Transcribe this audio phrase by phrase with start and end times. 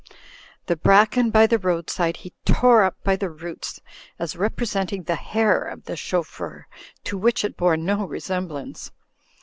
[0.65, 3.79] The bracken by the roadside he tore up by the roots,
[4.17, 6.65] as representing the hair of the chauffeur,
[7.03, 8.89] to which it bore no resem blance.